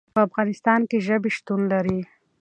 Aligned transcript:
په 0.15 0.19
افغانستان 0.27 0.81
کې 0.89 0.97
ژبې 1.07 1.29
شتون 1.37 1.61
لري. 1.71 1.99